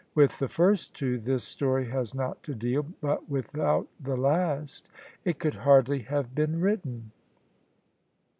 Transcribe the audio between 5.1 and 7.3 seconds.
it could hardly have been written.